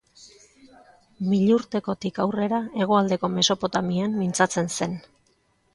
[1.33, 4.99] Milurtekotik aurrera hegoaldeko Mesopotamian mintzatzen zen.